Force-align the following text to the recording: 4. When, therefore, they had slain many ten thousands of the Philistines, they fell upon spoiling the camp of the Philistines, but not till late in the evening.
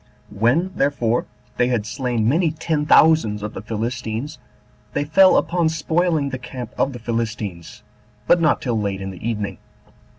4. 0.33 0.39
When, 0.39 0.71
therefore, 0.75 1.27
they 1.57 1.67
had 1.67 1.85
slain 1.85 2.27
many 2.27 2.49
ten 2.49 2.87
thousands 2.87 3.43
of 3.43 3.53
the 3.53 3.61
Philistines, 3.61 4.39
they 4.93 5.03
fell 5.03 5.37
upon 5.37 5.69
spoiling 5.69 6.29
the 6.29 6.39
camp 6.39 6.73
of 6.75 6.93
the 6.93 6.97
Philistines, 6.97 7.83
but 8.25 8.41
not 8.41 8.63
till 8.63 8.79
late 8.81 8.99
in 8.99 9.11
the 9.11 9.29
evening. 9.29 9.59